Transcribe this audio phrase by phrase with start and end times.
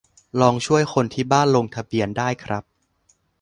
[0.41, 2.63] ลองช่วยคนที่บ้านลงทะเบียนได้ครับ